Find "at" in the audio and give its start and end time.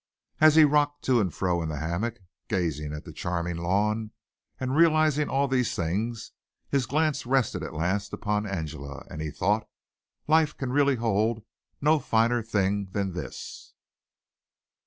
2.91-3.05, 7.61-7.75